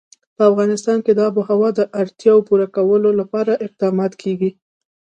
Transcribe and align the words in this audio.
په 0.35 0.43
افغانستان 0.51 0.97
کې 1.05 1.11
د 1.13 1.19
آب 1.27 1.35
وهوا 1.37 1.69
د 1.75 1.81
اړتیاوو 2.01 2.45
پوره 2.47 2.67
کولو 2.75 3.09
لپاره 3.21 3.61
اقدامات 3.65 4.13
کېږي. 4.21 4.49